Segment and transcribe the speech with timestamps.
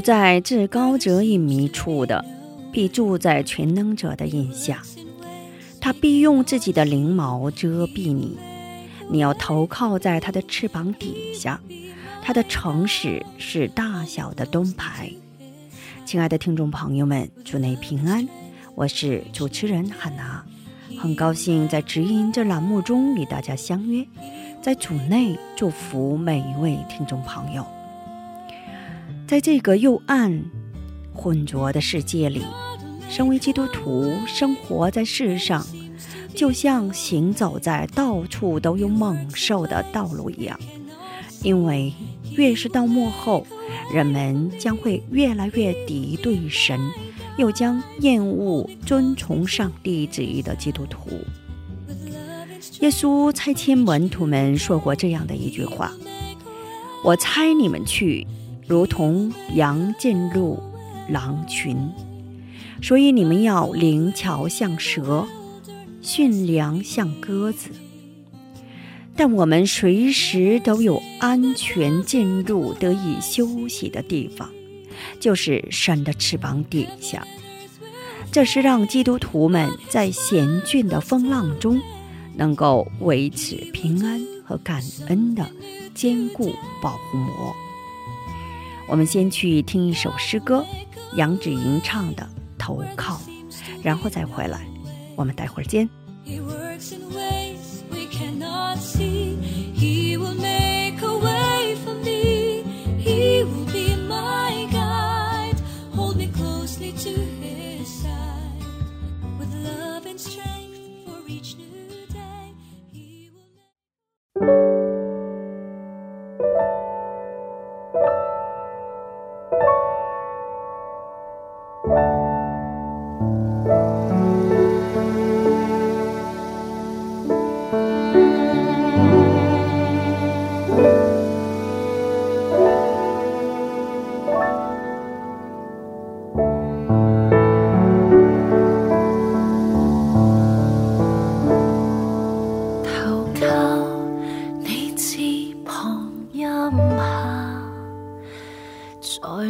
[0.00, 2.24] 住在至高者隐秘处的，
[2.72, 4.80] 必住在全能者的荫下。
[5.78, 8.38] 他必用自己的翎毛遮蔽你，
[9.10, 11.60] 你要投靠在他的翅膀底下。
[12.22, 15.12] 他的诚实是大小的盾牌。
[16.06, 18.26] 亲爱的听众朋友们，祝内平安，
[18.74, 20.42] 我是主持人汉娜，
[20.98, 24.06] 很高兴在直音这栏目中与大家相约，
[24.62, 27.66] 在主内祝福每一位听众朋友。
[29.30, 30.42] 在这个又暗、
[31.14, 32.42] 浑浊的世界里，
[33.08, 35.64] 身为基督徒生活在世上，
[36.34, 40.58] 就像行走在到处都有猛兽的道路一样。
[41.44, 41.94] 因为
[42.32, 43.46] 越是到末后，
[43.94, 46.80] 人们将会越来越敌对神，
[47.38, 51.08] 又将厌恶遵从上帝旨意的基督徒。
[52.80, 55.92] 耶稣差遣门徒们说过这样的一句话
[57.04, 58.26] ：“我差你们去。”
[58.70, 60.56] 如同羊进入
[61.08, 61.76] 狼群，
[62.80, 65.26] 所以你们要灵巧像蛇，
[66.00, 67.70] 驯良像鸽子。
[69.16, 74.48] 但我们随时都有安全进入、得以休息的地方，
[75.18, 77.26] 就是神的翅膀底下。
[78.30, 81.80] 这是让基督徒们在险峻的风浪中，
[82.36, 85.44] 能够维持平安和感恩的
[85.92, 87.52] 坚固保护膜。
[88.90, 90.66] 我们先去听一首诗歌，
[91.14, 92.24] 杨芷莹唱的
[92.58, 93.14] 《投靠》，
[93.84, 94.66] 然后再回来。
[95.14, 95.88] 我们待会儿见。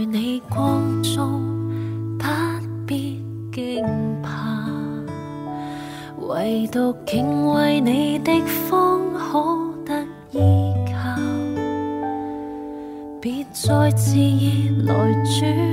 [0.00, 1.42] 在你光中，
[2.18, 2.24] 不
[2.86, 3.22] 必
[3.52, 3.84] 惊
[4.22, 4.64] 怕，
[6.26, 9.44] 唯独敬畏你的风可
[9.84, 10.40] 得依
[10.86, 11.20] 靠，
[13.20, 14.94] 别再自意来
[15.38, 15.69] 转。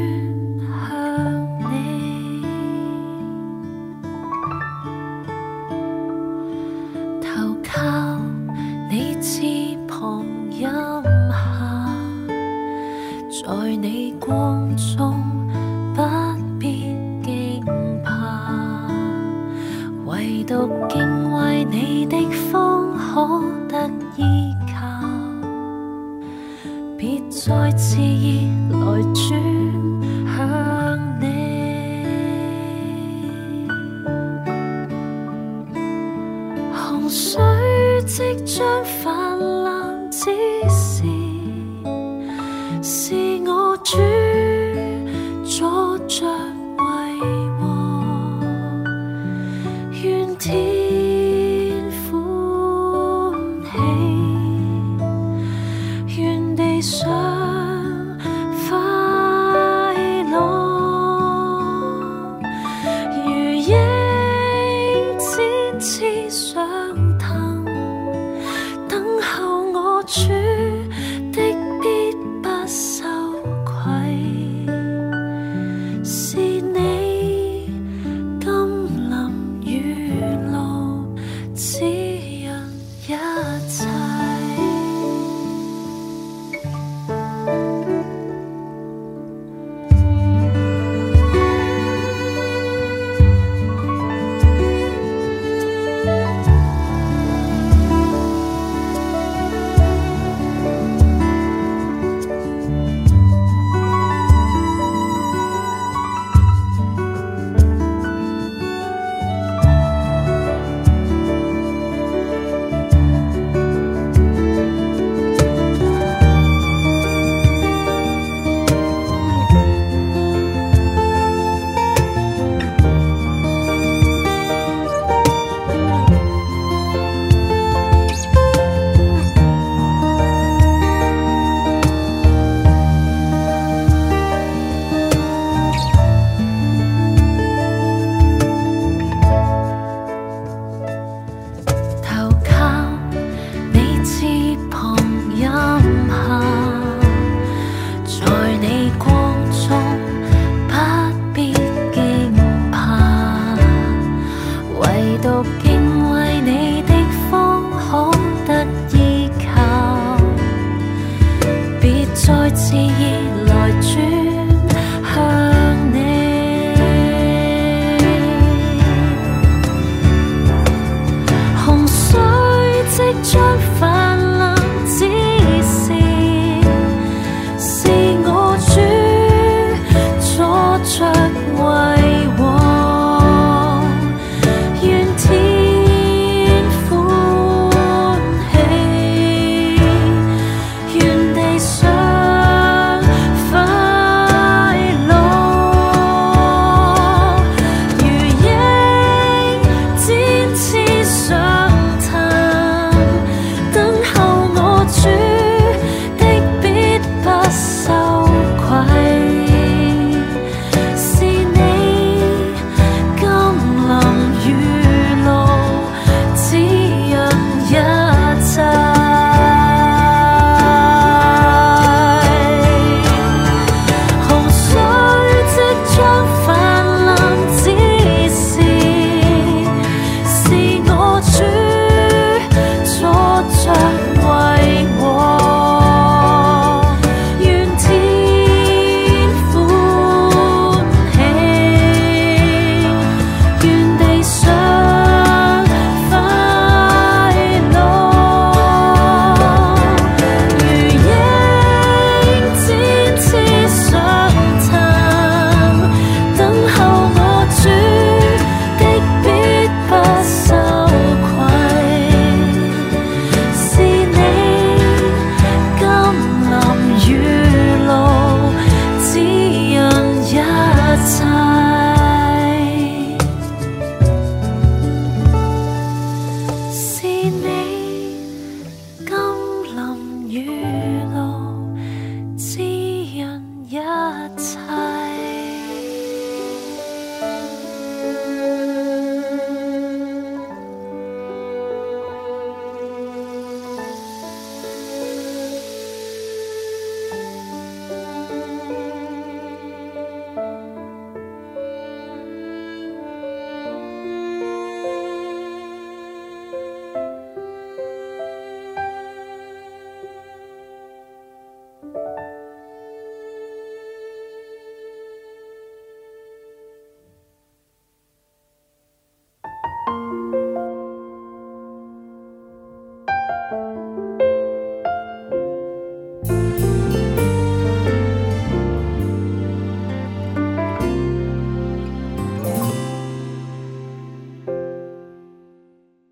[14.20, 15.20] 光中
[15.96, 16.04] 不
[16.60, 17.64] 必惊
[18.04, 18.88] 怕
[20.06, 22.18] 唯独敬畏你的
[22.52, 23.57] 方可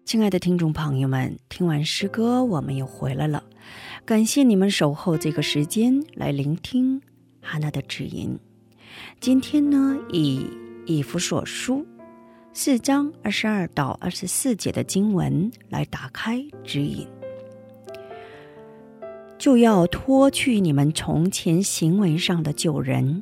[0.06, 3.44] 亲爱的听众朋友们，听完诗歌，我们又回来了。
[4.06, 7.02] 感谢你们守候这个时间来聆听
[7.42, 8.40] 哈娜的指引。
[9.20, 10.48] 今天呢，以
[10.86, 11.86] 以弗所书
[12.58, 17.06] 四章二十二到二十四节的经文来打开指引，
[19.38, 23.22] 就要脱去你们从前行为上的旧人。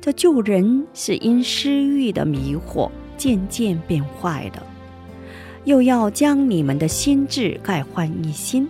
[0.00, 4.62] 这旧人是因私欲的迷惑渐渐变坏的。
[5.66, 8.66] 又要将你们的心智改换一新，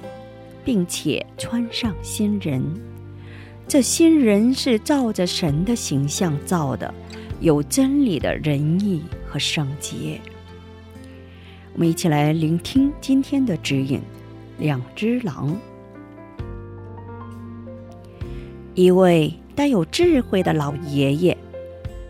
[0.65, 2.61] 并且穿上新人。
[3.69, 6.93] 这新人是照着神的形象造的，
[7.39, 9.00] 有真理的仁义
[9.31, 10.21] 和圣洁。
[11.73, 14.01] 我们一起来聆听今天的指引：
[14.59, 15.57] 两只狼。
[18.75, 21.37] 一位带有智慧的老爷爷，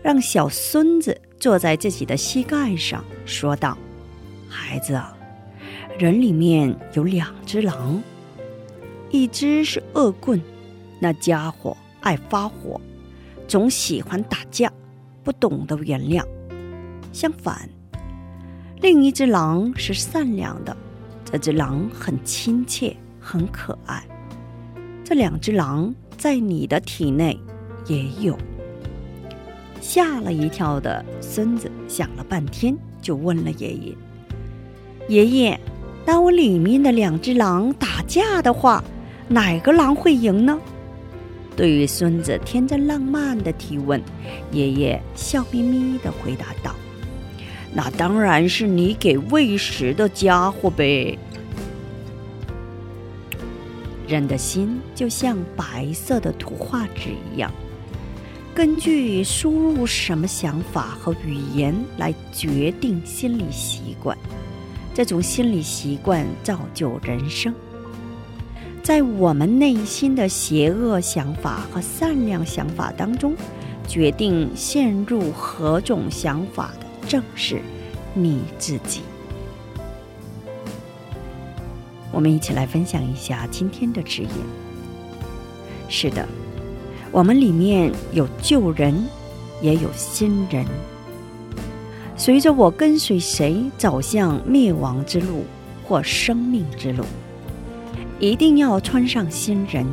[0.01, 3.77] 让小孙子坐在自己的膝盖上，说道。
[4.49, 5.15] 孩子啊，
[5.99, 8.01] 人里面有两只狼，
[9.11, 10.41] 一只是恶棍，
[10.99, 12.81] 那家伙爱发火，
[13.47, 14.71] 总喜欢打架，
[15.23, 16.23] 不懂得原谅；
[17.11, 17.69] 相反，
[18.79, 20.75] 另一只狼是善良的，
[21.25, 24.03] 这只狼很亲切，很可爱。
[25.03, 27.37] 这两只狼在你的体内
[27.87, 28.37] 也有。
[29.81, 33.95] 吓了一跳的孙子想了半天，就问了爷爷。
[35.09, 35.59] 爷爷，
[36.05, 38.83] 当我里面的两只狼打架的话，
[39.27, 40.57] 哪个狼会赢呢？
[41.55, 44.01] 对于孙子天真浪漫的提问，
[44.51, 46.73] 爷爷笑眯眯地回答道
[47.73, 51.17] ：“那当然是你给喂食的家伙呗。”
[54.07, 57.49] 人的心就像白色的图画纸一样，
[58.53, 64.17] 根据输入什么想法和语言来决定心理习惯，
[64.93, 67.53] 这种心理习惯造就人生。
[68.83, 73.33] 在我们内心的邪恶想法和善良想法当中，
[73.87, 77.59] 决定陷入何种想法的，正是
[78.13, 79.01] 你自己。
[82.09, 84.29] 我们一起来分享一下今天的指引。
[85.89, 86.25] 是的，
[87.11, 88.95] 我们里面有旧人，
[89.61, 90.65] 也有新人。
[92.15, 95.43] 随着我跟随谁走向灭亡之路
[95.83, 97.03] 或生命之路，
[98.21, 99.85] 一定要穿上新人，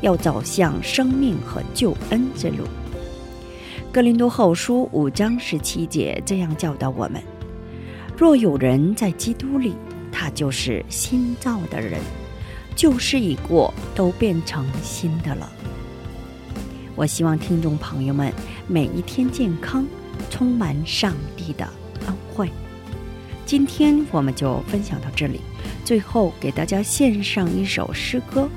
[0.00, 2.64] 要走向生命和救恩之路。
[3.94, 7.22] 哥林多后书五章十七节这样教导我们：
[8.18, 9.76] 若有人在基督里，
[10.10, 12.00] 他就是新造的人，
[12.74, 15.48] 旧事已过，都变成新的了。
[16.96, 18.32] 我希望听众朋友们
[18.66, 19.86] 每一天健康，
[20.28, 21.64] 充满上帝的
[22.08, 22.50] 恩惠。
[23.46, 25.40] 今天我们就分享到这里，
[25.84, 28.40] 最后给大家献上一首诗歌《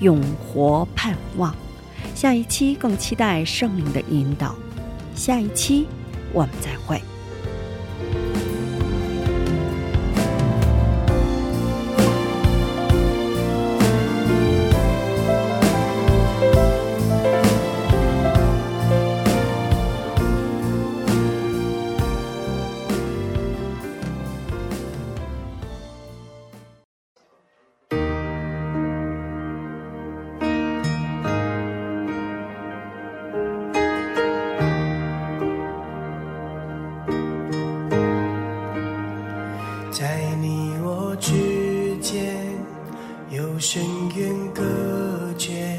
[0.00, 1.52] 永活盼望》。
[2.14, 4.56] 下一期更期待圣灵的引导。
[5.18, 5.86] 下一期
[6.32, 7.02] 我们再会。
[41.20, 42.34] 之间，
[43.30, 43.82] 有深
[44.16, 44.62] 渊隔
[45.36, 45.78] 绝，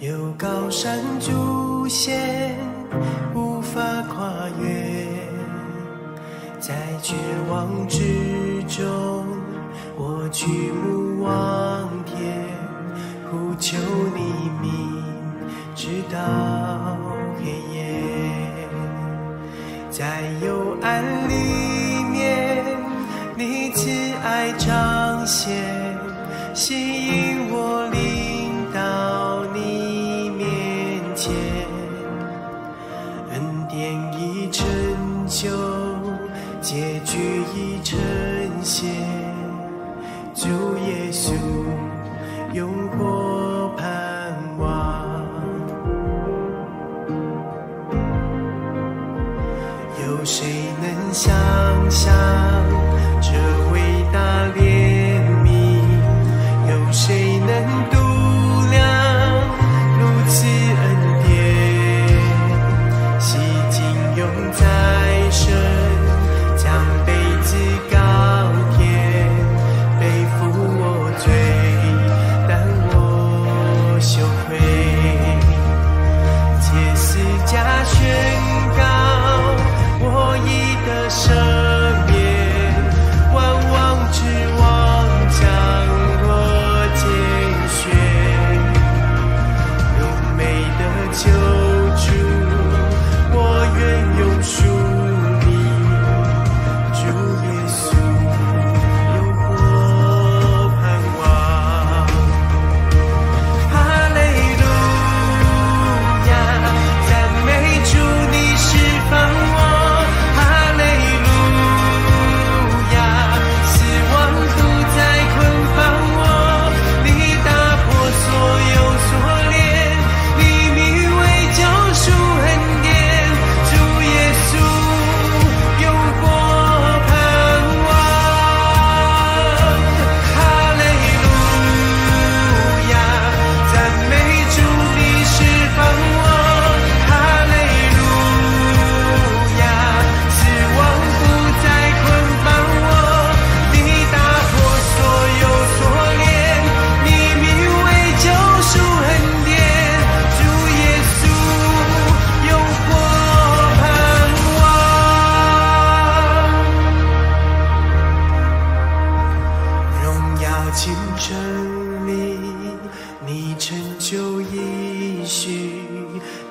[0.00, 2.56] 有高山阻险，
[3.34, 3.80] 无法
[4.14, 5.06] 跨越。
[6.60, 7.14] 在绝
[7.50, 9.26] 望之中，
[9.96, 12.46] 我举目望天，
[13.30, 13.76] 呼求
[14.14, 14.20] 你
[14.60, 15.02] 名，
[15.74, 16.18] 直到
[17.38, 17.80] 黑夜。
[19.90, 21.91] 在幽暗里，
[24.22, 25.98] 爱彰显，
[26.54, 27.41] 吸引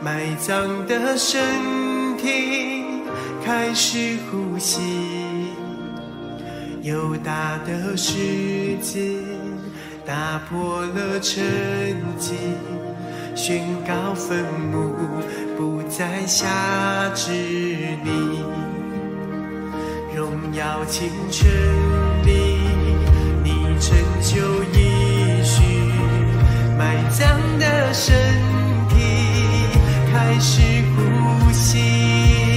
[0.03, 2.84] 埋葬的身体
[3.46, 4.81] 开始呼吸，
[6.81, 9.12] 又大的世界
[10.03, 11.43] 打破了沉
[12.20, 12.34] 寂，
[13.36, 14.91] 宣告坟墓
[15.55, 16.48] 不再辖
[17.13, 18.41] 制你。
[20.15, 21.48] 荣耀青春
[22.25, 22.58] 里，
[23.43, 25.62] 你成就一许，
[26.75, 28.50] 埋葬的身体
[30.39, 30.61] 始
[30.95, 32.50] 呼吸，